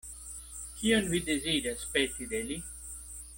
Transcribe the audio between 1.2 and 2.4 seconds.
deziras peti